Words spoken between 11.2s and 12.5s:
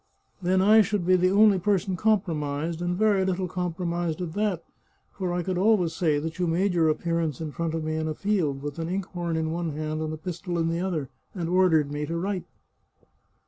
and ordered me to write."